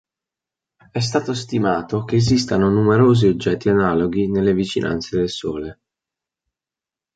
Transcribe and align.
È 0.91 0.99
stato 0.99 1.35
stimato 1.35 2.05
che 2.05 2.15
esistano 2.15 2.71
numerosi 2.71 3.27
oggetti 3.27 3.69
analoghi 3.69 4.27
nelle 4.31 4.55
vicinanze 4.55 5.15
del 5.15 5.29
Sole. 5.29 5.79